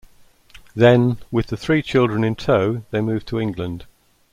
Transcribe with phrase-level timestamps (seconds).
[0.75, 3.85] Then with the three children in tow, they moved to England.